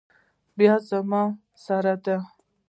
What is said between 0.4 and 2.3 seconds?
بیه زما سره ده